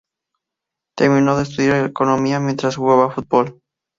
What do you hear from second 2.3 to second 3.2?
mientras jugaba al